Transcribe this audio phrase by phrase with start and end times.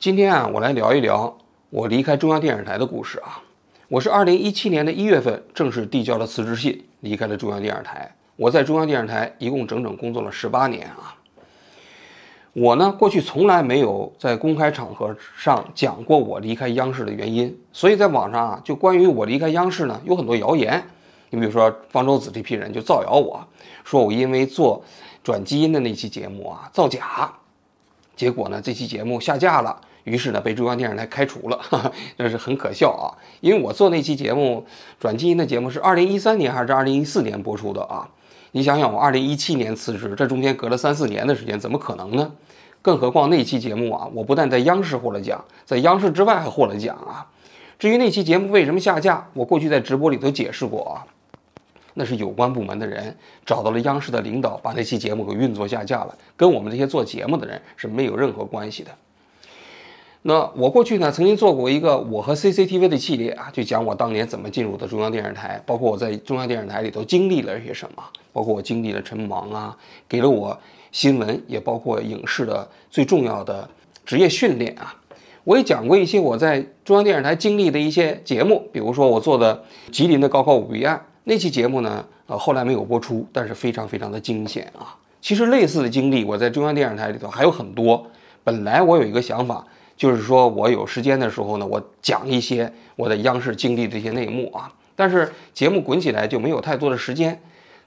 [0.00, 1.36] 今天啊，我来聊一聊
[1.70, 3.42] 我离开中央电视台的故事啊。
[3.88, 8.14] 我是二零一七年的一月份正式递交了辞职信，离开了中央电视台。
[8.36, 11.18] 我在中央电视台一共整整工作了十八年啊。
[12.52, 20.80] 我呢，过去从来没有在公开场合上讲过我离开央视的原因，所以在网上啊，就关于我离开央视呢，有很多谣言。
[21.30, 23.44] 你比如说方舟子这批人就造谣我
[23.82, 24.80] 说我因为做
[25.24, 27.32] 转基因的那期节目啊造假，
[28.14, 29.80] 结果呢这期节目下架了。
[30.08, 33.06] 于是呢，被中央电视台开除了，这是很可笑啊！
[33.40, 34.66] 因为我做那期节目
[34.98, 38.08] 转基因的节目是二零一三年还是二零一四年播出的啊？
[38.52, 42.32] 你想想，我二零一七年辞职，这中间隔了三四年的时间，怎么可能呢？
[42.80, 47.26] 更何况那期节目啊，我不但在央视获了奖，在央视之外还获了奖啊！
[47.78, 51.04] 至于那期节目为什么下架，我过去在直播里头解释过啊，
[51.94, 58.90] 那是有关部门的人找到了央视的领导，把那期节目给运作下架了，跟我们这些做节目的人是没有任何关系的。
[60.22, 68.02] 那我过去呢，曾经做过一个我和 CCTV 的系列啊，就讲我当年怎么进入的中央电视台，包括我在中央电视台里头经历了些什么，
[68.32, 69.76] 包括我经历了陈芒啊，
[70.08, 70.58] 给了我
[70.90, 73.66] 新闻，也包括影视的最重要的
[74.04, 74.92] 职业训练啊。
[75.44, 84.98] 我也讲过一些我在中央电视台经历的一些节目，比如说我做的吉林的高考舞弊案那期节目呢，呃，后来没有播出，但是非常非常的惊险啊。
[85.22, 88.04] 其实类似的经历，我在中央电视台里头还有很多。
[88.42, 89.64] 本来我有一个想法。
[89.98, 94.72] 就是说我有时间的时候呢，我讲一些我在央视经历这些内幕啊。
[94.96, 97.38] 但是节目滚起来就没有太多的时间。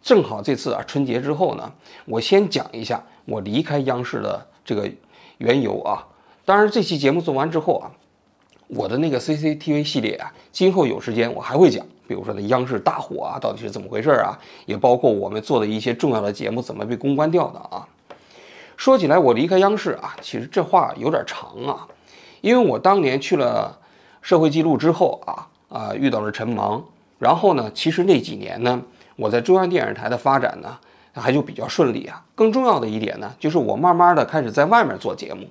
[0.04, 1.72] 正好这次啊春节之后呢，
[2.06, 4.90] 我先讲一下我离开央视的这个
[5.40, 6.06] 缘由啊。
[6.44, 7.92] 当然这期节目做完之后啊，
[8.68, 11.86] 我的那个 CCTV 系列啊，今后有时间我还会讲。
[12.08, 14.38] 比如说那央视大火啊，到底是怎么回事啊？
[14.66, 17.88] 也包括我们做的一些重要的节目怎么被公关掉的啊。
[18.76, 21.88] 说起来我离开央视啊，其实这话有点长啊。
[22.42, 23.80] 因为我当年去了
[24.22, 26.84] 社会记录之后啊啊遇到了陈芒，
[27.18, 28.82] 然后呢，其实那几年呢，
[29.16, 30.78] 我在中央电视台的发展呢
[31.14, 32.24] 还就比较顺利啊。
[32.36, 35.48] 更重要的一点呢，就是我慢慢的开始在外面做节目。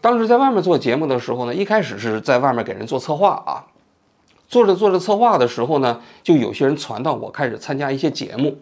[0.00, 3.66] 当时在外面做节目的时候呢，一开始是在外面给人做策划啊，
[4.46, 8.56] 做着做着策划的时候呢，就有些人传到我开始参加一些节目。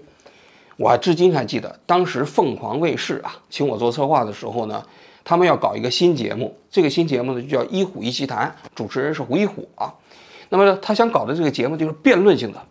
[0.78, 4.82] 我还至今还记得，当时凤凰卫视啊请我做策划的时候呢。
[5.28, 9.92] 他们要搞一个新节目，这个新节目呢就叫《一虎一席谈》，主持人是胡一虎啊。
[10.50, 12.62] 那么，他想搞的这个节目就是辩论性的。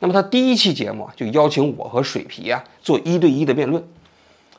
[0.00, 3.80] 那么他第一期节目啊，就邀请我和水皮啊做一对一的辩论。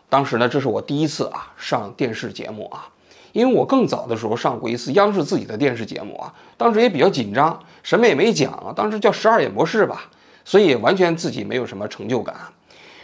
[0.07, 2.87] 当时呢，这是我第一次啊上电视节目啊，
[3.33, 10.09] 因为我更早的时候上过一次央视自己的电视节目啊，当时也比较紧张，什么也没讲啊，当时叫十二演博士吧，
[10.45, 12.33] 所以完全自己没有什么成就感。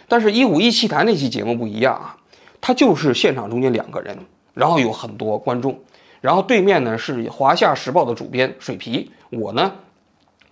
[0.08, 2.16] 但是《一虎一席谈》那期节目不一样啊，
[2.62, 4.18] 他就是现场中间两个人。
[4.58, 5.80] 然后有很多观众，
[6.20, 9.72] 然后对面呢是华夏时报的主编水皮，我呢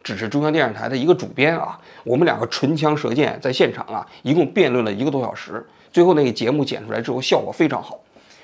[0.03, 1.79] 只是中央电视台的一个主编啊。
[2.03, 5.65] 我们两个唇枪舌剑在现场啊，一共辩论了一个多小时。
[5.91, 7.99] 最后那个节目剪出来之后，效果非常好。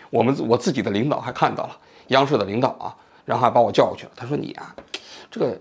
[0.10, 1.78] 我们我自己的领导还看到了，
[2.08, 4.12] 央视的领导啊，然后还把我叫过去了。
[4.16, 4.76] 他说：“你啊，
[5.30, 5.56] 这个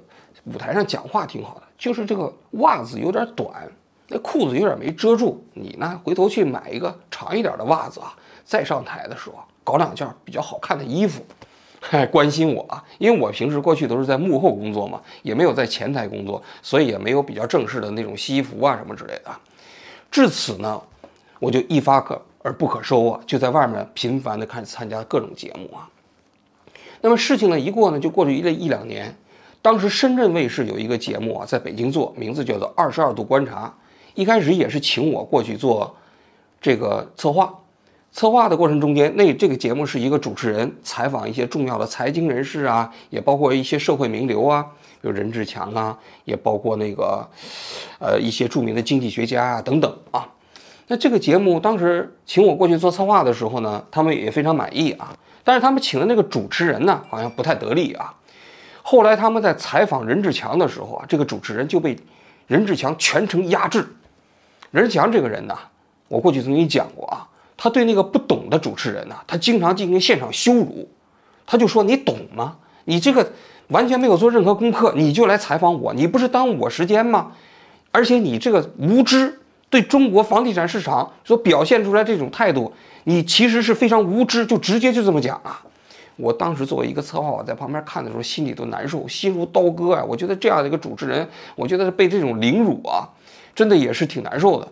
[0.44, 3.68] 舞台上讲话挺好的，就是这个袜子有点短，
[4.08, 5.44] 那裤子有点没遮住。
[5.52, 8.16] 你呢，回头去买一个长一点的袜子啊，
[8.46, 11.22] 再上台的时候。”搞两件比较好看的衣服，
[11.80, 12.84] 还关心我啊！
[12.98, 19.30] 因为我平时过去都是在幕后工作嘛，也没有在前台工作，所以也没有比较正式的那种西服啊什么之类的。
[20.10, 20.80] 至此呢，
[21.38, 25.88] 我就一发可而不可收啊，就在外面频繁的看参加各种节目啊。
[27.00, 29.16] 那么事情呢一过呢，就过去一了一两年。
[29.62, 33.66] 当时深圳卫视有一个节目啊，在北京做，名字叫做《二十二度观察》，
[34.14, 35.94] 一开始也是请我过去做
[36.60, 37.54] 这个策划。
[38.12, 44.66] 策划的过程中间，那这个节目是一个主持人采访一些重要的财经人士啊，也包括一些社会名流啊，
[45.00, 47.24] 比如任志强啊，也包括那个，
[48.00, 50.28] 呃，一些著名的经济学家啊等等啊。
[50.88, 55.16] 那这个节目当时请我过去做策划的时候呢，他们也非常满意啊。
[55.44, 58.12] 但是他们请的那个主持人呢，好像不太得力啊。
[58.82, 61.96] 后来他们在采访任志强的时候啊，这个主持人就被
[62.48, 63.86] 任志强全程压制。
[64.72, 65.56] 任志强这个人呢，
[66.08, 67.29] 我过去曾经讲过啊。
[67.62, 70.88] 他对那个不懂的主持人呢，他经常进行现场羞辱，
[71.44, 72.56] 他就说：“你懂吗？
[72.86, 73.32] 你这个
[73.68, 77.32] 完全没有做任何功课，你就来采访我，你不是耽误我时间吗？
[77.90, 82.72] 而且你这个无知，对中国房地产市场所表现出来这种态度，
[83.04, 85.62] 你其实是非常无知，就直接就这么讲啊！
[86.16, 90.02] 我当时作为一个策划，我在旁边看的时候，心里都难受，心如刀割啊！
[90.02, 93.06] 我觉得这样的一个主持人，我觉得被这种凌辱啊，
[93.54, 94.66] 真的也是挺难受的。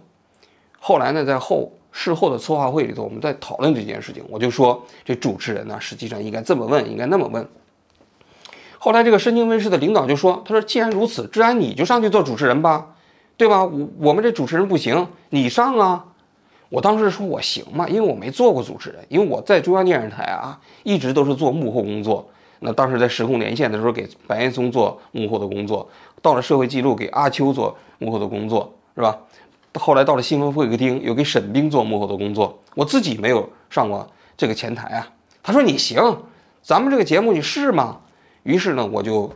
[0.81, 1.70] 后来呢，在后。
[1.90, 7.46] 事后的策划会里头，我们在讨论这件事情，我就说这主持人呢，实际上应该这么问，应该那么问。
[8.79, 12.94] 后来这个深津卫视的领导就说：“他说既然如此，志安你就上去做主持人吧，
[13.37, 13.64] 对吧？
[13.64, 16.05] 我我们这主持人不行，你上啊。”
[16.70, 22.29] 我当时说我行嘛，因为我没做过主持人，因为我在中央电视台啊，一直都是做幕后工作。
[22.61, 25.88] 那当时在时空连线的时候，给白岩松做幕后的工作；
[26.20, 29.19] 到了社会记录，给阿秋做幕后的工作，是吧？
[29.79, 32.59] 后来到了新闻会客厅，又给沈冰做幕后的工作。
[32.75, 35.09] 我自己没有上过这个前台啊。
[35.43, 35.97] 他说你行，
[36.63, 37.99] 咱们这个节目你试吗？
[38.43, 39.33] 于是呢，我就，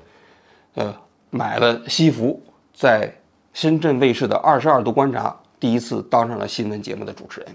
[0.75, 0.95] 呃，
[1.31, 2.43] 买了西服，
[2.75, 3.11] 在
[3.53, 5.35] 深圳卫视的二十二度观察。
[5.61, 7.49] 第一次当上了新闻节目的主持人，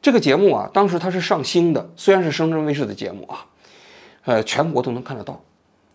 [0.00, 3.44] 这个节目啊，当时它是上星的，虽然是深圳卫视的节目啊，
[4.24, 5.40] 呃，全国都能看得到。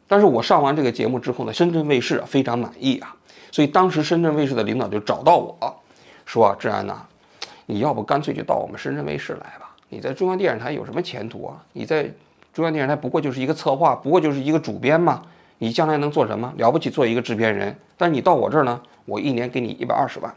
[0.06, 3.16] 但是我上完这个节目之后呢，深圳卫视非常满意啊，
[3.52, 5.82] 所以当时深圳卫视的领导就找到我
[6.25, 7.06] 说：“啊，志安呐，
[7.66, 9.75] 你要不干脆就到我们深圳卫视来吧？
[9.90, 11.64] 你在中央电视台有什么前途啊？
[11.74, 12.12] 你在
[12.54, 15.22] 中央电视台不过就是一个策划，不过就是一个主编嘛，
[15.58, 16.54] 你将来能做什么？
[16.58, 17.78] 了不起做一个制片人？
[17.98, 20.34] 但你到我这儿呢，我一年给你一百二十万。”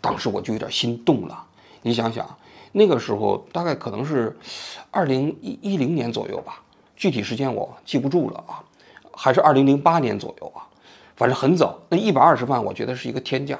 [0.00, 1.44] 当时我就有点心动了，
[1.82, 2.26] 你想想，
[2.72, 4.36] 那个时候大概可能是
[4.90, 6.60] 二零一一零年左右吧，
[6.96, 8.58] 具体时间我记不住了啊，
[9.12, 10.66] 还是二零零八年左右啊，
[11.14, 11.78] 反正很早。
[11.88, 13.56] 那一百二十万，我觉得是一个天价，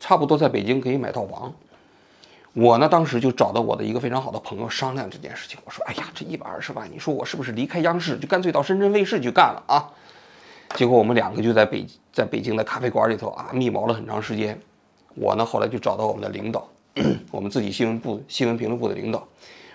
[0.00, 1.54] 差不多在北京可以买套房。
[2.52, 9.88] 我呢，当时就找到我的一个非常好的朋友商量这件事情，我说：“哎呀，这一百二十万，你说我是不是离开央视，就干脆到深圳卫视去干了啊？”
[10.74, 14.58] 结果我们两个就在北在北京的咖啡馆里头啊，密谋了很长时间。
[15.14, 16.68] 我呢，后来就找到我们的领导，
[17.30, 19.24] 我们自己新闻部新闻评论部的领导，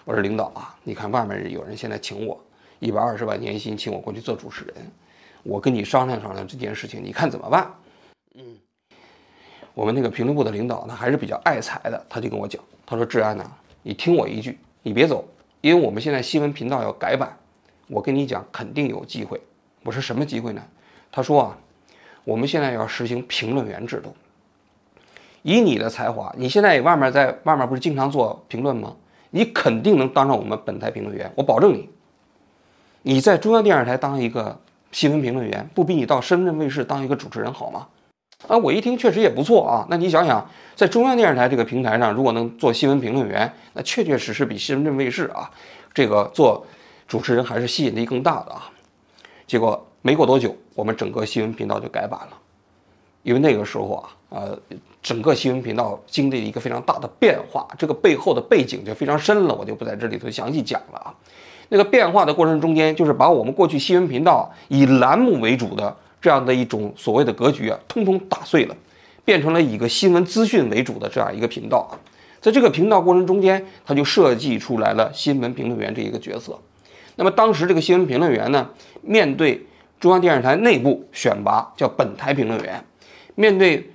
[0.03, 2.37] 我说领导啊，你看外面有人现在请我
[2.79, 4.75] 一百二十万年薪，请我过去做主持人，
[5.43, 7.73] 我跟你商量商量这件事情，你看怎么办？
[8.33, 8.57] 嗯，
[9.75, 13.43] 我们那个评论部的领导呢，还是比较爱财的，他就跟我讲，他说志安呐，
[13.83, 15.23] 你听我一句，你别走，
[15.59, 17.37] 因为我们现在新闻频道要改版，
[17.87, 19.39] 我跟你讲，肯定有机会。
[19.83, 20.63] 我说什么机会呢？
[21.11, 21.57] 他说啊，
[22.23, 24.15] 我们现在要实行评论员制度。
[25.43, 28.95] 以你的才华，你现在外面在外面不是经常做评论吗？
[29.29, 31.89] 你肯定能当上我们本台评论员，我保证你。
[33.01, 34.57] 你在中央电视台当一个
[34.91, 37.87] 新闻评论员，不比你到深圳卫视当一个主持人好吗？
[38.47, 39.85] 啊，我一听确实也不错啊。
[39.89, 45.49] 那你想想，在中央电视台这个平台上，如果能做新闻评论员，那确确实实比深圳卫视啊
[45.93, 46.65] 这个做
[47.07, 48.69] 主持人还是吸引力更大的啊。
[49.47, 52.37] 结果没过多久，我们整个新闻频道就改版了，
[53.23, 54.59] 因为那个时候啊，呃。
[55.05, 61.13] 整个新闻频道经历了一个非常大的变化，这个背后的背景就非常深了，我就不在这里头详细讲了啊。
[61.69, 68.75] 那个变化的过程中间，就是把我们过去新闻频道以栏目为主的这样的一种所谓的格局啊，通通打碎了，
[69.23, 71.93] 变成了一个新闻资讯为主的这样一个频道啊。
[72.41, 76.59] 在这个频道过程中间，他就设计出来了新闻评论员这一个角色。
[77.15, 78.69] 那么当时这个新闻评论员呢，
[79.01, 79.65] 面对
[79.99, 82.83] 中央电视台内部选拔叫本台评论员，
[83.35, 83.91] 面对。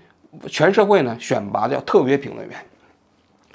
[0.46, 2.56] 全社会呢选拔叫特别评论员，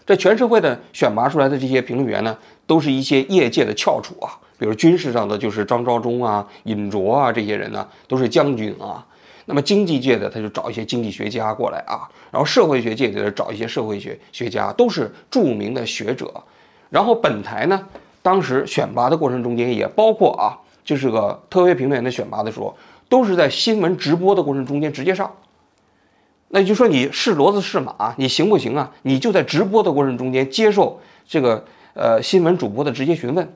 [0.06, 9.06] 这全社会的选拔出来的这些评论员呢，都是一些业界的翘楚啊，比如军事上的就是张召忠啊、尹卓啊这些人呢，都是将军啊。
[9.46, 16.34] 那么经济界的他就找一些经济学家过来啊，然后社会学界的找一些社会学学家，都是著名的学者。
[16.90, 17.88] 然后本台呢，
[18.22, 22.75] 当时选拔的过程中间也包括啊，就是个特别评论员的选拔的时候，
[23.08, 25.32] 都是在新闻直播的过程中间直接上。
[26.50, 28.91] 那就说你是骡子是马，你行不行啊？
[29.01, 31.63] 你就在直播的过程中间接受这个
[31.94, 33.48] 呃新闻主播的直接询问，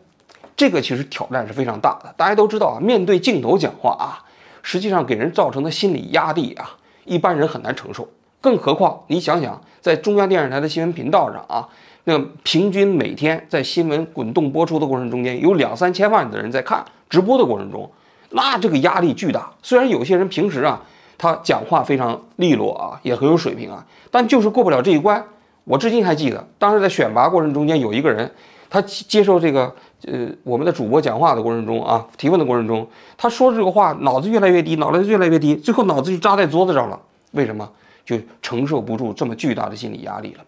[0.60, 2.14] 这个其实挑战是非常大的。
[2.18, 4.20] 大家都知道啊，面对镜头讲话啊，
[4.62, 6.76] 实际上给人造成的心理压力啊，
[7.06, 8.06] 一般人很难承受。
[8.42, 11.70] 更何况你想想，在中央电视台的新闻频道上啊，
[12.04, 17.90] 那平均每天在新闻滚动播出的过程中间，有两三千万的人在看直播的过程中，
[18.32, 19.50] 那这个压力巨大。
[19.64, 20.82] 虽然有些人平时啊。
[21.22, 25.22] 他讲话非常利落啊，也很有水平啊，但就是过不了这一关。
[25.66, 28.32] 我至今还记得，当时在选拔过程中间，有一个人，
[28.70, 29.76] 他接受这个
[30.08, 32.88] 呃我们的主播讲话的过程中啊，提问的过程中，
[33.18, 37.00] 他说这个话脑子越来越低，脑袋越来越低，最后脑子就扎在桌子上了。
[37.32, 37.70] 为什么？
[38.06, 40.44] 就承受不住这么巨大的心理压力了。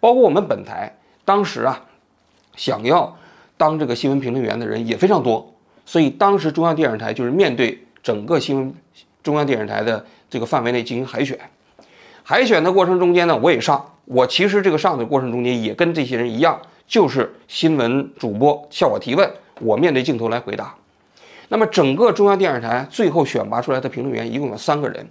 [0.00, 0.94] 包括我们本台
[1.24, 1.80] 当时啊，
[2.56, 3.16] 想要
[3.56, 5.54] 当这个新闻评论员的人也非常多，
[5.84, 8.74] 所以当时中央电视台就是面对整个新闻。
[9.22, 11.38] 中央电视台的这个范围内进行海选，
[12.24, 13.80] 海选的过程中间呢，我也上。
[14.04, 20.74] 我其实这个上的过程中间也跟这些人一样，就是新闻主播向我提问，我面对镜头来回答。
[21.48, 25.06] 那么整个中央电视台最后选拔出来的评论员一共有三个人，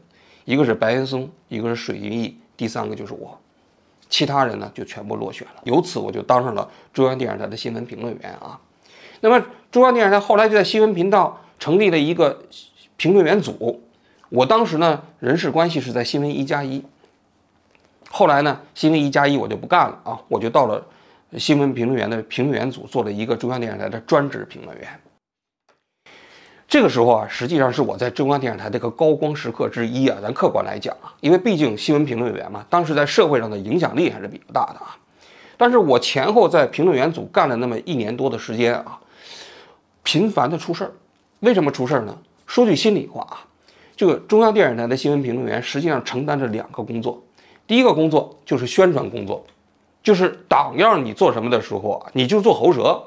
[0.46, 3.38] 一个是白岩松，一个是水银益，第三个就是我。
[4.10, 5.62] 其他人呢就全部落选了。
[5.64, 8.60] 由此我就当上了中央电视台的新闻评论员啊。
[9.22, 12.44] 那么中央电视台后来就在新闻频道成立了一个
[12.98, 13.82] 评论员组，
[14.30, 16.84] 我当时呢人事关系是在新闻一加一。
[18.10, 20.86] 后来呢，新闻一加一我就不干了啊，我就到了
[21.38, 24.88] 新闻评论员的评论员组，做了一个中央电视台的专职评论员。
[26.68, 30.18] 这个时候啊，实际上是我在中央电视台的一个高光时刻之一啊。
[30.22, 34.98] 咱客观来讲啊，因为毕竟新闻评论员嘛，当时在社会上的影响力还是比较大的啊。
[35.58, 39.00] 但是我前后在评论员组干了那么一年多的时间啊，
[40.04, 40.92] 频繁的出事儿。
[41.42, 42.18] 为什么出事儿呢？
[42.48, 43.44] 说句心里话啊，
[43.96, 47.22] 这个中央电视台的新闻评论员实际上承担着两个工作。
[47.68, 49.46] 第一个工作就是宣传工作，
[50.04, 53.02] 就是党要你做什么的时候啊，你就做喉舌。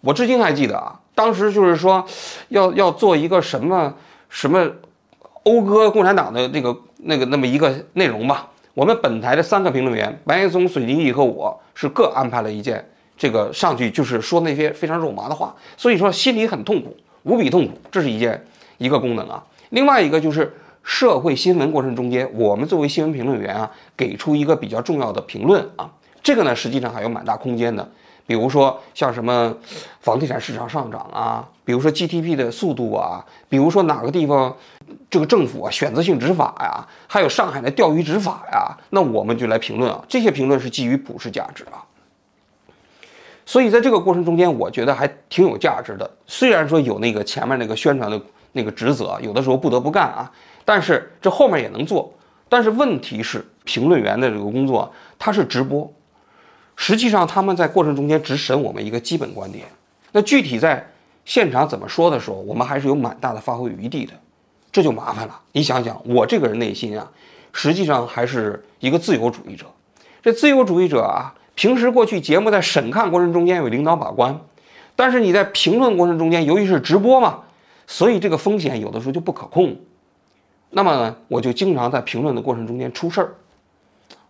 [0.00, 2.04] 我至今还记得啊，当时就是说，
[2.48, 3.94] 要要做一个什么
[4.28, 4.66] 什么
[5.44, 8.48] 讴歌共产党的这个那个那么一个内容吧。
[8.74, 12.84] 我们本台的三个评论员白岩松、水晶义和我是各安排了一件
[13.16, 17.78] 这个上去，就是说那些非常肉麻的话，所以说心里很痛苦，无比痛苦。
[17.90, 18.44] 这是一件
[18.78, 19.44] 一个功能啊。
[19.70, 20.52] 另外一个就是。
[20.84, 25.88] 社会新闻过程中间，我们作为新闻评论员啊，给出一个比较重要的评论啊，
[26.22, 27.88] 这个呢实际上还有蛮大空间的。
[28.24, 29.54] 比如说像什么
[30.00, 34.56] 房地产市场上涨啊，比如说 GDP 的速度啊，比如说哪个地方
[35.10, 40.02] 这个政府啊选择性执法呀，还有上海的钓鱼执法呀，那我们就来评论啊。
[40.08, 41.82] 这些评论是基于普世价值啊。
[43.44, 46.08] 所以在这个过程中间，我觉得还挺有价值的。
[46.26, 48.18] 虽然说有那个前面那个宣传的
[48.52, 50.30] 那个职责，有的时候不得不干啊。
[50.64, 52.14] 但是这后面也能做，
[52.48, 55.92] 但是问题是评论员的这个工作它是直播，
[56.76, 59.66] 实际上他们在过程中间只审我们一个基本观点，
[60.12, 60.84] 那具体在
[61.24, 64.12] 现场怎么说的时候，我们还是有蛮大的发挥余地的，
[64.72, 65.40] 这就麻烦了。
[65.52, 67.08] 你想想，我这个人内心啊，
[67.52, 69.66] 实际上还是一个自由主义者，
[70.22, 74.40] 这自由主义者啊，平时过去节目在审看过程中间有领导把关，
[74.96, 77.40] 但是你在评论过程中间，由于是直播嘛，
[77.86, 79.76] 所以这个风险有的时候就不可控。
[80.70, 83.34] 那么呢，我就经常在评论的过程中间出事儿。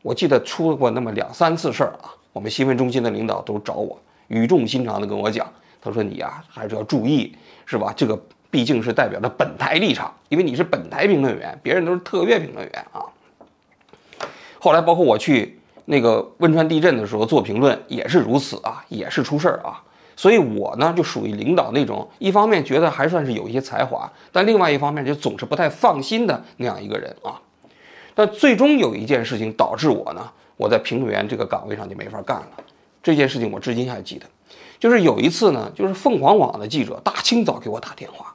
[0.02, 2.12] 我记得出过那么两三次事儿啊。
[2.32, 5.46] 我们新闻中心的领导都找我，语重心长地跟我讲，
[5.80, 7.34] 他说：“你呀，还是要注意，
[7.66, 7.92] 是吧？
[7.94, 8.18] 这个
[8.50, 13.04] 毕竟是代表着本台立场，因为你是本台评论员，别人都是特约评论员啊。”
[14.58, 19.82] 后来包括我去那个汶川地震的时候做评论也是如此啊，也是出事儿啊。
[20.16, 27.40] 所以，我呢就属于领导那种，一方面觉得还算是有一些才华，但另外一方面就总是不太放心的那样一个人啊。
[28.14, 32.50] 但最终有一件事情导致我呢，我在评论员这个岗位上就没法干了。
[33.02, 34.26] 这件事情我至今还记得，
[34.78, 38.34] 就是有一次呢，就是凤凰网的记者大清早给我打电话，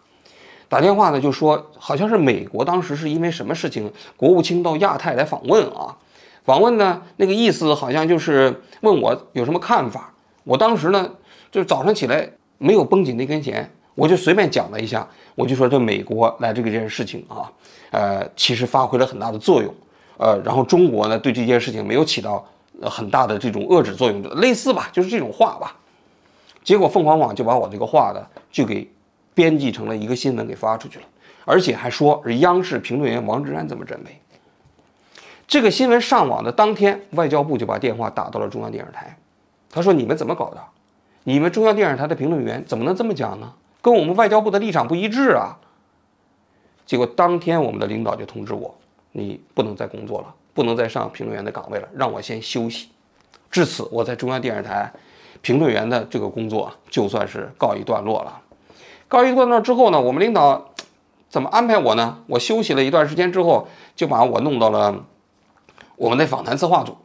[0.67, 5.95] 打电话呢就说，好像是美国当时是因为什么事情，国务卿到亚太来访问啊，
[6.43, 10.13] 访问呢那个意思好像就是问我有什么看法。
[10.43, 11.11] 我当时呢。
[11.49, 17.51] 就是早上起来没有绷紧那根弦，我就随便讲了一下，我就说这美国来这个件事情啊，
[17.89, 19.73] 呃，其实发挥了很大的作用，
[20.19, 22.45] 呃，然后中国呢对这件事情没有起到
[22.83, 25.75] 很大的这种遏制作用，类似吧，就是这种话吧。
[26.63, 28.87] 结果凤凰网就把我这个话呢就给
[29.33, 31.05] 编辑成了一个新闻给发出去了，
[31.43, 34.15] 而且还说是央视评论员王志安这么认为。
[35.47, 39.17] 这个新闻上网的当天，外交部就把电话打到了中央电视台，
[39.71, 40.61] 他说你们怎么搞的？
[41.23, 43.51] 你们中央电视台的评论员怎么能这么讲呢？
[43.87, 45.55] 跟我们外交部的立场不一致啊！
[46.85, 48.75] 结果当天我们的领导就通知我，
[49.13, 52.89] 你不能再工作了，不能再上评论员的岗位了，让我先休息。
[53.49, 54.91] 至此，我在中央电视台
[55.41, 58.41] 评论员的这个工作就算是告一段落了。
[59.07, 60.73] 告一段落之后呢，我们领导
[61.29, 62.17] 怎么安排我呢？
[62.27, 65.05] 我休息了一段时间之后，就把我弄到了
[65.95, 66.97] 我们的访谈策划组。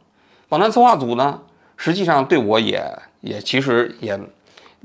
[0.49, 1.43] 访谈策划组呢，
[1.77, 2.83] 实际上对我也。
[3.21, 4.19] 也其实也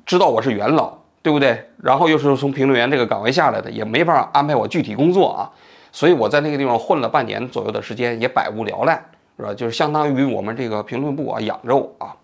[0.06, 1.68] 知道我是元老，对不对？
[1.82, 5.50] 然后又是从评论员这个岗位下来的，也没法安排我具体工作啊。
[5.90, 8.94] 所以我在那个地方混了半年左右的时间，也百无聊赖，
[9.36, 9.54] 是吧？
[9.54, 12.14] 就是相当于我们这个评论部啊养着我啊。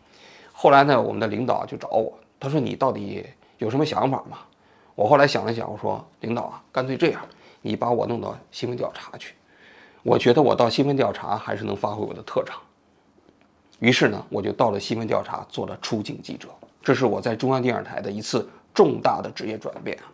[0.53, 3.25] 后来呢，我们的领导就找我，他说：“你到底
[3.59, 4.39] 有什么想法吗？”
[4.95, 7.21] 我后来想了想，我说：“领导啊，干脆这样，
[7.63, 9.35] 你把我弄到新闻调查去。
[10.03, 12.57] 我觉得我到新闻调查还是能发挥我的特长。”
[13.81, 16.49] 于是呢，我就到了新闻调查，做了出镜记者。
[16.83, 20.11] 这是我在中央电视台的一次重大的职业转变啊！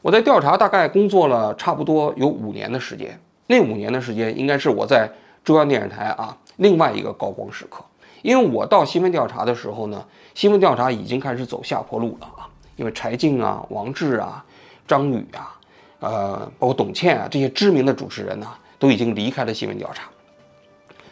[0.00, 5.08] 我在调查大概工作了差不多有五年的时间，那五年的时间应该是我在
[5.44, 7.84] 中央电视台啊另外一个高光时刻。
[8.22, 12.48] 因为我到新闻调查的时候呢，新闻调查已经开始走下坡路了啊！
[12.76, 14.44] 因为柴静啊、王志啊、
[14.88, 15.58] 张宇啊，
[16.00, 18.46] 呃，包括董倩啊这些知名的主持人呢，
[18.78, 20.04] 都已经离开了新闻调查。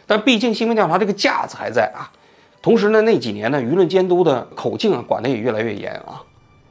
[0.07, 2.11] 但毕竟新闻调查这个架子还在啊。
[2.63, 6.23] 同时呢，那几年呢，舆论监督的口径啊，管得也越来越严啊。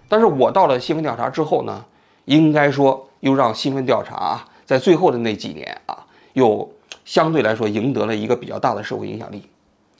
[0.10, 1.86] 但是我到了新闻调查之后呢，
[2.26, 6.70] 应该说又让新闻调查，在最后的那几年啊，又
[7.06, 9.48] 相对来说赢得了一个比较大的社会影响力。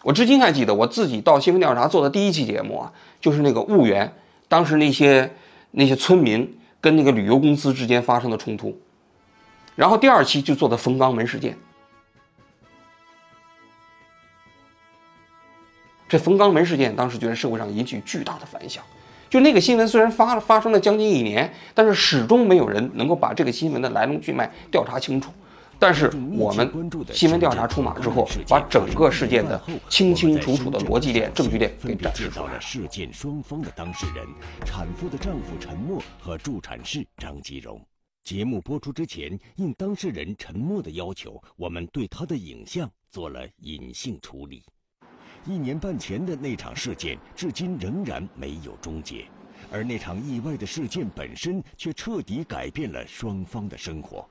[0.02, 4.12] 我至今还记得我自己到新闻调查做的第一期节目啊，就是那个婺源，
[4.48, 5.32] 当时那些
[5.72, 8.78] 那些村民跟那个旅游公司之间发生的冲突。
[9.76, 11.58] 然后第二期就做的冯刚门事件。
[16.08, 18.84] 这冯刚门事件当时就在社会上引起巨大的反响，
[19.30, 25.32] 就那个新闻虽然发了发生了将近一年，但是始终没有人能够把这个新闻的来龙去脉调查清楚。
[25.82, 26.70] 但是我们
[27.14, 32.60] 新闻调查出马之后，把整个事件的清清楚楚的逻辑链、证据链给展示出来了。
[32.60, 34.28] 事件双方的当事人，
[34.66, 37.80] 产妇的丈夫陈默和助产士张吉荣。
[38.26, 44.62] 节目播出之前，应当事人陈默的要求，我们对他的影像做了隐性处理。
[45.50, 49.26] 一年半前的那场事件，至今仍然没有终结，
[49.72, 54.30] 而那场意外的事件本身却彻底改变了双方的生活。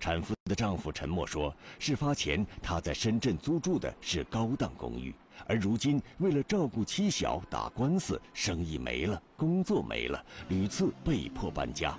[0.00, 5.14] 产妇的丈夫陈默说，事发前他在深圳租住的是高档公寓，
[5.46, 11.96] 而如今为了照顾妻小打官司，生意没了，工作没了，屡次被迫搬家。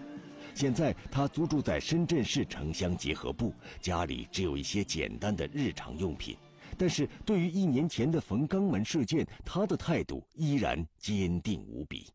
[0.54, 6.36] 现在他租住在深圳市城乡结合部，家里只有一些简单的日常用品。
[6.80, 12.08] 但是对于一年前的冯肛门事件，他的态度依然坚定无比。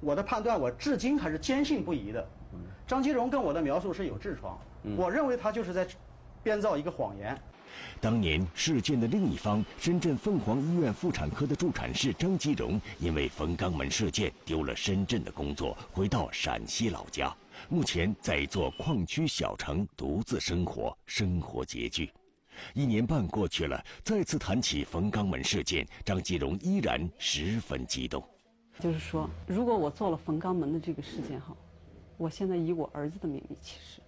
[0.00, 2.26] 我的判断，我至今还是坚信不疑的。
[2.86, 4.58] 张吉荣跟我的描述是有痔疮，
[4.96, 5.86] 我认为他就是在
[6.42, 7.38] 编造一个谎言。
[8.00, 17.36] 当年事件的另一方，深圳凤凰医院妇产科的助产士张吉荣，因为冯肛门事件丢了深圳的工作，回到陕西老家，
[17.68, 22.10] 目前在一座矿区小城独自生活，生活拮据。
[22.72, 28.22] 一年半过去了，再次谈起冯肛门事件，张继荣依然十分激动。
[28.80, 31.54] 就是说，如果我做了冯肛门的这个事件哈，
[32.16, 34.00] 我现在以我儿子的名义起誓。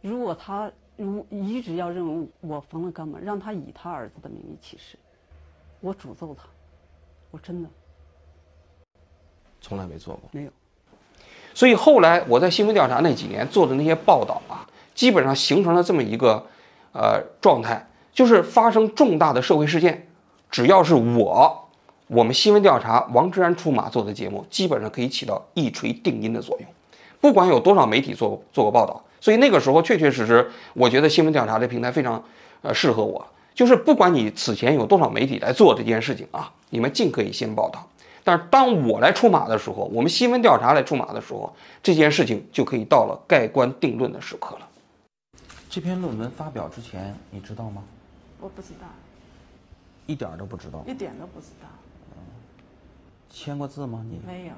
[0.00, 4.98] 如果他如一直要认为我缝了肛门，让他以他儿子的名义起誓，
[5.80, 6.48] 我诅咒他，
[7.30, 7.68] 我真的
[9.60, 10.52] 从来没做过，没有。
[11.54, 14.66] 所以后来我在新闻调查那几年做的那些报道啊。
[14.98, 16.44] 基本上形成了这么一个，
[16.90, 20.08] 呃，状态，就是发生重大的社会事件，
[20.50, 21.68] 只要是我，
[22.08, 26.68] 我们新闻调查王志安出马做的节目，基本上可以起到一锤定音的作用，
[27.20, 29.00] 不管有多少媒体做做过报道。
[29.20, 32.20] 所以那个时候确确实实，我觉得新闻调查这平台非常，
[32.62, 33.24] 呃，适合我。
[33.54, 37.88] 就是不管你此前有多少媒体来做这件事情啊，你们尽可以先报道。
[38.24, 44.67] 但是当我来出马的时候，我们新闻调查来出马的时候，这件事情就可以到了盖棺定论的时刻了。
[45.68, 47.84] 这篇论文发表之前，你知道吗？
[48.40, 48.88] 我不知道，
[50.06, 51.68] 一点都不知道，一点都不知道。
[52.12, 52.22] 嗯
[53.28, 54.02] 签过字吗？
[54.08, 54.54] 你没有。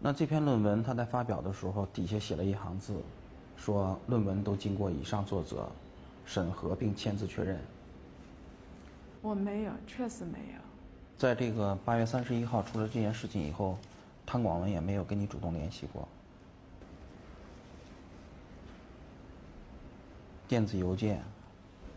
[0.00, 2.94] 那这篇论文他在发表的时候底下写了一行字，
[3.56, 5.68] 说论文都经过以上作者
[6.24, 7.60] 审核并签字确认。
[9.20, 10.60] 我没有，确实没有。
[11.18, 13.78] 在这个八月三十一号出了这件事情以后，
[14.24, 16.08] 汤广文也没有跟你主动联系过。
[20.48, 21.22] 电子邮件，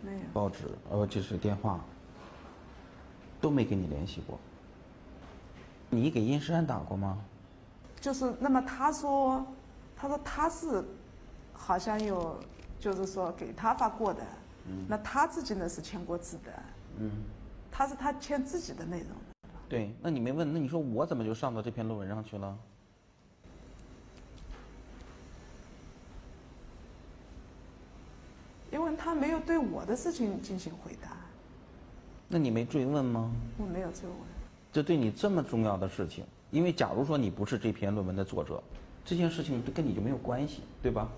[0.02, 1.80] 没有报纸，呃，就是电话，
[3.40, 4.40] 都没跟你联系过。
[5.90, 7.18] 你给殷世安打过吗？
[8.00, 9.46] 就是那么他说，
[9.96, 10.84] 他说他是
[11.54, 12.40] 好像有，
[12.80, 14.24] 就是说给他发过的，
[14.88, 16.52] 那他自己呢是签过字的，
[16.98, 17.12] 嗯，
[17.70, 19.10] 他是他签自己的内容。
[19.68, 22.58] 对，那你没问，那你说我怎么就上到这篇论文上去了？
[28.72, 31.10] 因为他没有对我的事情进行回答，
[32.28, 33.32] 那你没追问吗？
[33.58, 34.16] 我没有追问。
[34.72, 38.62] 这对你这么重要的事情，因为假如说你不是这篇论文的作者，
[39.04, 41.10] 这件事情跟你就没有关系，对吧？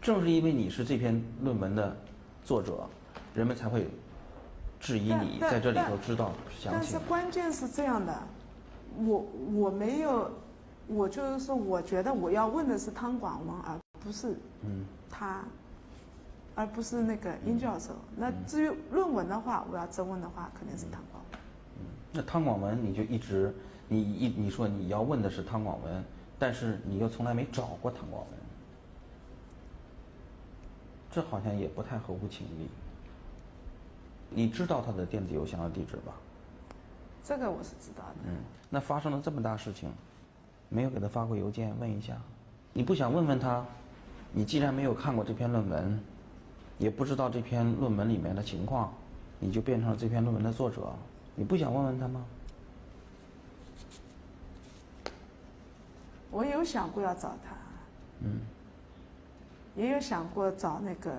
[0.00, 1.94] 正是因为你是这篇论文的
[2.42, 2.88] 作者，
[3.34, 3.86] 人们才会
[4.80, 6.72] 质疑你在这里头知道详情。
[6.72, 8.18] 但是关键是这样的，
[8.96, 10.30] 我我没有，
[10.86, 15.44] 我就是说，我觉得我要问的是汤广文，而不是嗯他。
[16.60, 17.94] 而不是那个殷教授。
[18.14, 21.40] 那至于论文的话，我要质问的话，肯定是汤广文。
[21.78, 23.54] 嗯，那汤广文你就一直，
[23.88, 26.04] 你一你说你要问的是汤广文，
[26.38, 28.32] 但是你又从来没找过汤广文，
[31.10, 32.68] 这好像也不太合乎情理。
[34.28, 36.12] 你知道他的电子邮箱的地址吧？
[37.24, 38.16] 这个我是知道的。
[38.26, 38.36] 嗯，
[38.68, 39.90] 那发生了这么大事情，
[40.68, 42.20] 没有给他发过邮件问一下？
[42.74, 43.64] 你不想问问他？
[44.32, 46.00] 你既然没有看过这篇论文，
[46.80, 48.92] 也不知道这篇论文里面的情况，
[49.38, 50.90] 你就变成了这篇论文的作者，
[51.36, 52.24] 你不想问问他吗？
[56.30, 57.54] 我有想过要找他，
[58.20, 58.40] 嗯，
[59.76, 61.12] 也有想过找那个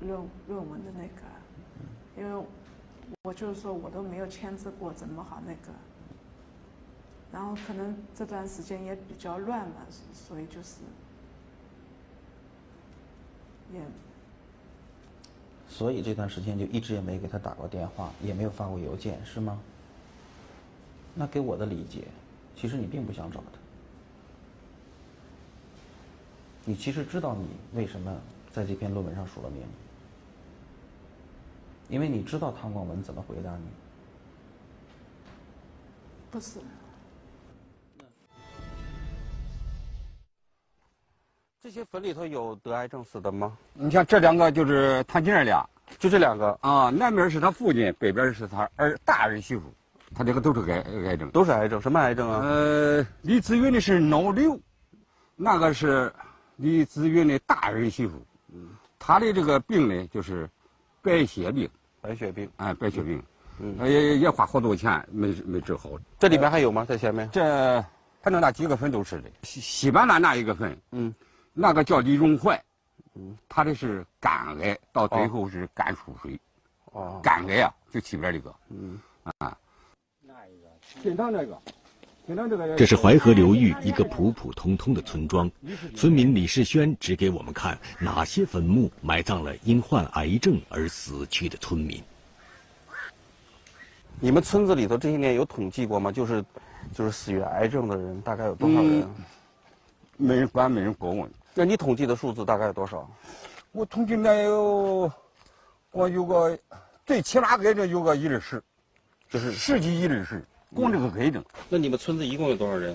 [0.00, 1.22] 论论文的那个，
[2.16, 2.46] 因为
[3.22, 5.72] 我就是说我都没有签字过，怎么好那个？
[7.32, 9.82] 然后可能这段时间也比较乱嘛，
[10.12, 10.82] 所以就是
[13.74, 13.80] 也，
[15.68, 19.60] 所以这段时间就一直也没给他打过电话，也没有发过邮件，是吗？
[21.14, 22.04] 那给我的理解，
[22.54, 23.58] 其实你并不想找他。
[26.64, 28.14] 你其实知道你为什么
[28.52, 29.62] 在这篇论文上署了名，
[31.88, 33.64] 因为你知道汤广文怎么回答你。
[36.30, 36.58] 不是。
[41.66, 43.58] 这些坟里头有得癌症死的吗？
[43.74, 49.62] 你像这两个就是他娘俩，就这两个啊，南边是他父亲，北边是他儿大儿媳妇，
[50.14, 52.40] 他这个都是癌癌症，都是癌症，什么癌症啊？
[52.44, 54.56] 呃，李子云的是脑瘤，
[55.34, 56.12] 那个是。
[56.54, 58.14] 李子云的大儿媳妇，
[58.54, 58.68] 嗯，
[59.00, 60.48] 她的这个病呢，就是
[61.02, 61.68] 白血病。
[62.00, 63.20] 白血病，哎，白血病，
[63.58, 65.90] 嗯，也也花好多钱没没治好。
[66.16, 66.84] 这里面还有吗？
[66.84, 67.28] 在前面？
[67.32, 67.84] 这
[68.22, 69.28] 反正那几个坟都是的。
[69.42, 71.14] 西西半那那一个坟，嗯，
[71.58, 72.62] 那个叫李荣怀，
[73.14, 76.38] 嗯，他的是肝癌，到最后是肝出水。
[76.92, 77.18] 哦。
[77.22, 79.00] 肝癌啊，就前边这个，嗯，
[79.38, 79.56] 啊，
[80.20, 80.68] 那一个，
[81.02, 81.58] 平常那个。
[82.76, 85.50] 这是淮河流域一个普普通通的村庄，
[85.94, 92.02] 村民李世轩指给我们看哪些坟墓埋葬了因患癌症而死去的村民。
[94.18, 96.10] 你们村子里头这些年有统计过吗？
[96.10, 96.44] 就是，
[96.92, 99.08] 就是死于癌症的人大概有多少人？
[100.16, 101.30] 没人管，没人过问。
[101.58, 103.08] 那你统计的数字大概有多少？
[103.72, 105.10] 我统计那有，
[105.90, 106.58] 光有个
[107.06, 108.62] 最起码癌症有个一二十，
[109.30, 110.44] 就是十几一二十。
[110.74, 112.94] 光这个癌症，那你们村子一共有多少人？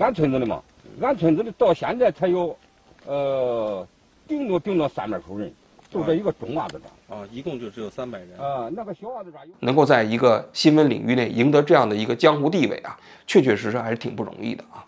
[0.00, 0.60] 俺村子的嘛，
[1.00, 2.58] 俺村子的到现在才有，
[3.06, 3.86] 呃，
[4.26, 5.54] 顶多顶多三百口人，
[5.88, 7.20] 就这一个中娃子庄。
[7.20, 8.36] 啊，一共就只有三百人。
[8.36, 14.84] 啊，那个小娃子庄能够在一个新闻领域内赢得这样的一个江湖地位啊，确确实实还是挺不容易的啊。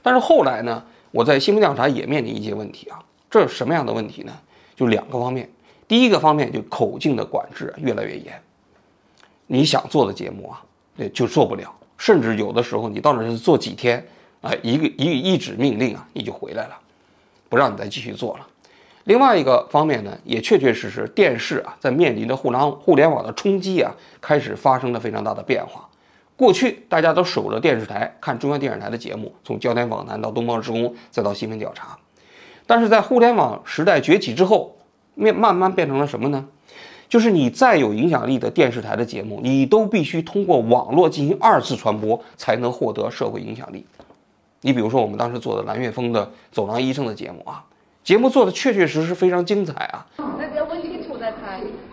[0.00, 3.02] 但是后来呢，我在新闻调查也面临一些问题啊。
[3.30, 4.32] 这是什么样的问题呢？
[4.74, 5.48] 就两个方面。
[5.86, 8.40] 第一个方面就口径的管制越来越严。
[9.46, 10.62] 你想做的节目啊。
[10.96, 14.04] 对，就做不了，甚至有的时候你到那是做几天，
[14.40, 16.76] 啊，一个一一纸命令啊，你就回来了，
[17.48, 18.46] 不让你再继续做了。
[19.04, 25.87] 另外一个方面呢，也确确实实，电视啊，在面临着互联互联网的冲击啊，开始发生了非常大的变化。
[26.38, 31.98] 过去大家都守着电视台看中央电视台的节目，从焦点访谈到东方职工，再到新闻调查，
[32.64, 34.76] 但是在互联网时代崛起之后，
[35.16, 36.46] 面慢慢变成了什么呢？
[37.08, 43.84] 就是你再有影响力的电视台的节目，你都必须通过网络进行二次传播，才能获得社会影响力。
[44.60, 47.64] 你比如说，我们当时做的蓝月峰的《走廊医生》的节目啊。
[48.04, 50.06] 节目做的确确实实非常精彩啊！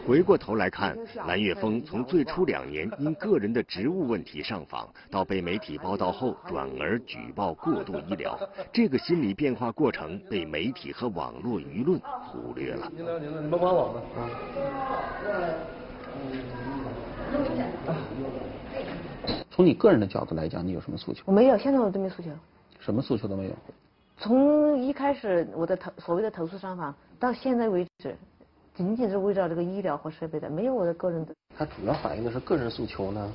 [0.08, 8.40] 回过头来看，蓝月峰从最初两年因个人的职务问题上访，到被媒体报道后转而举报过度医疗，
[8.72, 12.92] 这个心理变化过程被媒体和网络舆论忽略了。
[12.96, 14.02] 你们管我们
[19.50, 21.24] 从你个人的角度来讲，你有什么诉求？
[21.26, 22.30] 我没有，现在我都没诉求。
[22.80, 23.52] 什么诉求都没有？
[24.18, 28.16] 从一开始我的投所谓的投诉上访到现在为止，
[28.76, 31.34] 仅仅是围绕这个医疗和设备的，没有我的个人的。
[31.58, 33.32] 它主要反映的是个人诉求呢，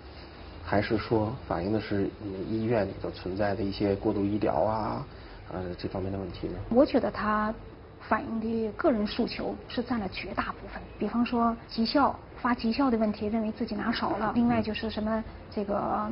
[0.62, 5.06] 还是说反映的是你们医院里头存在的一些过度医疗啊，
[5.52, 6.54] 呃这方面的问题呢？
[6.70, 7.52] 我觉得它
[8.08, 10.82] 反映的个人诉求是占了绝大部分。
[10.98, 16.06] 比方说绩效发绩效的问题，认为自己拿少了；另外就是什么这个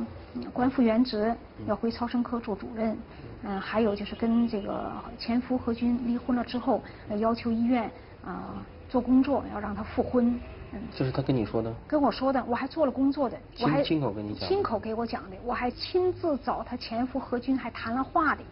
[0.51, 1.35] 官复原职，
[1.67, 2.97] 要回超声科做主任。
[3.43, 6.81] 嗯，还有就是跟这个前夫何军离婚了之后，
[7.19, 7.89] 要求医院
[8.25, 8.55] 啊
[8.89, 10.37] 做工作，要让他复婚。
[10.71, 11.73] 嗯，这是他跟你说的？
[11.87, 18.43] 跟我说的，我还做了工作的，我还亲口跟你讲，亲口给我讲的，我还亲自找他前夫何军还谈了话的。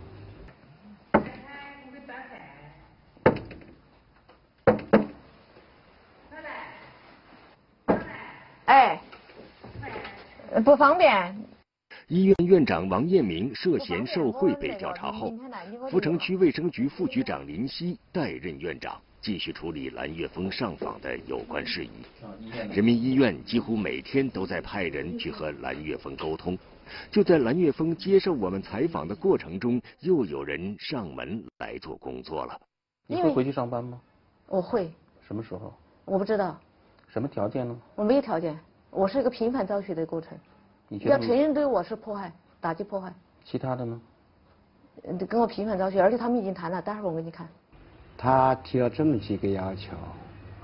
[8.66, 9.00] 哎，
[10.66, 11.36] 不方便。
[12.10, 15.34] 医院院长王艳明涉嫌受贿被调查后，
[15.90, 21.90] 阜城区卫生局副局长林希代任院长，继续处理蓝月峰上访的有关事宜。
[22.74, 26.58] 人民医院几乎每天都在派人去和蓝月峰沟通，
[27.12, 32.58] 就在蓝月峰接受我们采访的过程中，又有人上门来做工作了。
[33.06, 34.00] 你会回去上班吗？
[34.48, 34.90] 我会。
[35.28, 35.74] 什么时候？
[36.06, 36.58] 我不知道。
[37.10, 37.78] 什么条件呢？
[37.96, 38.58] 我没有条件，
[38.90, 40.38] 我是一个频繁遭取的过程。
[40.88, 41.00] 你？
[41.00, 43.14] 要承认对我是迫害，打击迫害。
[43.44, 44.02] 其他的呢？
[45.28, 47.46] 跟我频繁遭取，而且他们已经谈了，待会儿我给你看。
[48.18, 49.96] 他提了这么几个要求，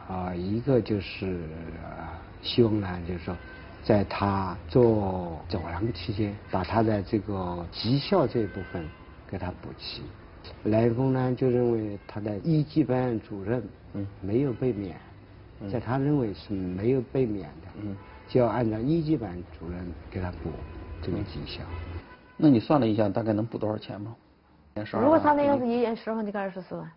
[0.08, 1.40] 啊，一个就是
[2.42, 3.36] 希望呢，就是说，
[3.84, 8.84] 在他做走廊期间，把他的这个绩效这一部分
[9.28, 10.02] 给他补齐。
[10.64, 13.64] 来峰呢就认为他的一级班主任
[13.94, 14.98] 嗯没有被免，
[15.72, 17.96] 在他认为是没有被免的，嗯，
[18.28, 20.50] 就要按照一级班主任给他补
[21.02, 21.62] 这个绩效。
[22.36, 24.16] 那你算了一下，大概能补多少钱吗？
[25.00, 26.92] 如果他那个是一年十万，就该二十四万。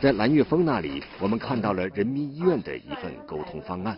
[0.00, 3.94] 在蓝月峰那里，我们看到了人民医院的一份沟通方案，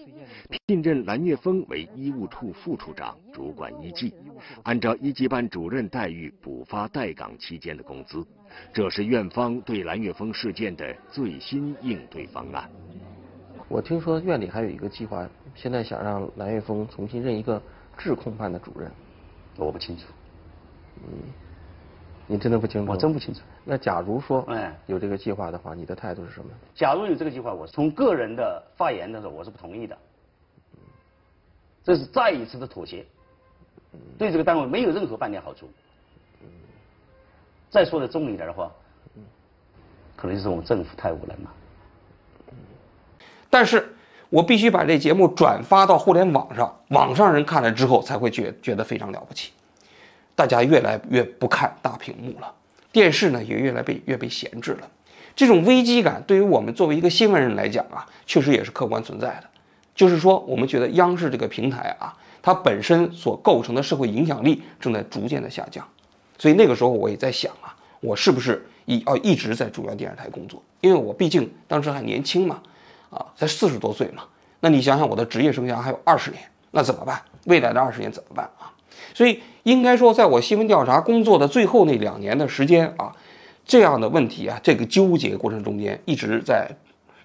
[0.67, 4.13] 聘任蓝月峰为医务处副处长，主管医技，
[4.65, 8.27] 按照一级班主任待遇补发待岗期间的工资。
[8.73, 12.69] 这是院方对蓝月峰事件的最新应对方案。
[13.69, 17.63] 我听说院里还有一个计划，现在想让蓝月峰重新任一个
[17.97, 18.91] 质控办的主任。
[19.57, 20.03] 我不清楚。
[20.97, 21.13] 嗯，
[22.27, 22.91] 你真的不清楚？
[22.91, 23.41] 我真不清楚。
[23.65, 26.51] 那假如说，哎，有这个计划的话，你的态度是什么？
[26.75, 29.97] 假如有这个计划，我从个人的发言的时候，我是不同意的。
[31.85, 33.05] 这是再一次的妥协，
[34.19, 35.71] 对这个单位没有任何半点好处。
[37.71, 38.71] 再说的重一点的话，
[40.17, 41.55] 可能就是我们政府太无能了。
[43.49, 43.95] 但是
[44.29, 49.53] 我必须把这节目转发到互联网上，网上人看了之后才会觉觉得非常了不起。
[50.35, 52.55] 大家越来越不看大屏幕了。
[52.93, 54.89] 电视呢也越来被越被闲置了，
[55.35, 59.45] 这种危机感对于我们作为一个新闻人来讲啊，确实也是客观存在的。
[59.95, 65.87] 就是说，我们觉得央视这个平台啊，它本身所构成的社会影响力正在逐渐的下降。
[66.39, 70.63] 所以那个时候我也在想啊，我是不是一要一直在中央电视台工作？
[70.81, 72.63] 因为我毕竟当时还年轻嘛，
[73.11, 74.25] 啊，才四十多岁嘛。
[74.61, 77.21] 那你想想我的职业生涯还有二十年，那怎么办？
[77.45, 78.72] 未来的二十年怎么办啊？
[79.15, 83.15] 所以应该说，在我新闻调查工作的最后那两年的时间啊，
[83.65, 86.69] 这样的问题啊，这个纠结过程中间一直在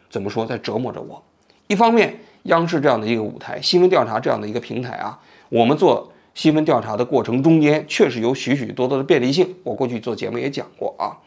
[0.10, 1.24] 怎么说，在折磨着我。
[1.68, 5.20] 一方面，央视这样的一个舞台，新闻调查这样的一个平台啊，
[5.50, 9.56] 我们做新闻调查的过程中间确实有许许多多的便利性。
[9.64, 11.18] 我过去做节目也讲过啊，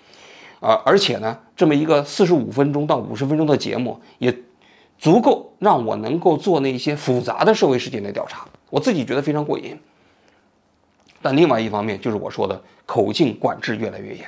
[0.61, 4.35] 啊，而且呢，这么一个四十五分钟到五十分钟的节目，也
[4.99, 9.79] 足够让我能够做那些复杂的社会事件的调查，我自己觉得非常过瘾。
[11.23, 14.25] 但另外一方面，就是我说的口径管制越来越严，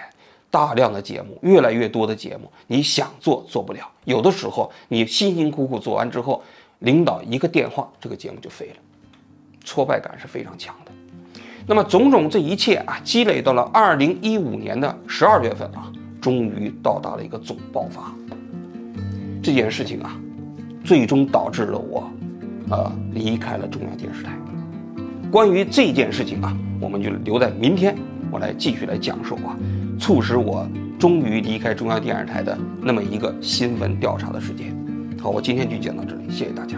[0.50, 3.88] 大量的节目，越来越多的节目，你想做做不了。
[4.04, 6.42] 有的时候你辛辛苦苦做完之后，
[6.80, 8.76] 领导一个电话，这个节目就废了，
[9.64, 10.92] 挫败感是非常强的。
[11.66, 18.12] 那么种种这一切啊，积累到了二零一五年的十二月份啊，终于到达了一个总爆发。
[19.42, 20.20] 这件事情啊，
[20.84, 22.10] 最终导致了我，
[22.68, 24.36] 呃，离开了中央电视台。
[25.30, 27.96] 关于这件事情啊，我们就留在明天，
[28.28, 29.56] 我来继续来讲述啊，
[30.00, 30.68] 促使我
[30.98, 34.76] 终于离开中央电视台的那么一个新闻调查的时间。
[35.20, 36.76] 好，我今天就讲到这里，谢谢大家。